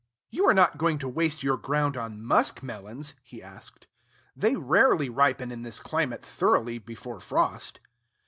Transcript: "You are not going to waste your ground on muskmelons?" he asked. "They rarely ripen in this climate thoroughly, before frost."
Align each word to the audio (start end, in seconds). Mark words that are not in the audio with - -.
"You 0.31 0.47
are 0.49 0.53
not 0.55 0.79
going 0.79 0.97
to 0.97 1.07
waste 1.07 1.43
your 1.43 1.57
ground 1.57 1.95
on 1.95 2.23
muskmelons?" 2.23 3.13
he 3.21 3.43
asked. 3.43 3.85
"They 4.35 4.55
rarely 4.55 5.09
ripen 5.09 5.51
in 5.51 5.61
this 5.61 5.79
climate 5.79 6.23
thoroughly, 6.23 6.79
before 6.79 7.19
frost." 7.19 7.79